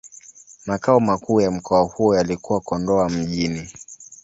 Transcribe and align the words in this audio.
Makao 0.65 0.99
makuu 0.99 1.41
ya 1.41 1.51
mkoa 1.51 1.81
huo 1.81 2.15
yalikuwa 2.15 2.59
Kondoa 2.59 3.09
Mjini. 3.09 3.67